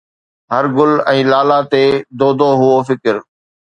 هر 0.53 0.65
گل 0.77 0.91
۽ 1.13 1.19
لالا 1.31 1.59
تي 1.77 1.85
دودو 2.25 2.49
هئو 2.65 2.75
فڪر 2.91 3.15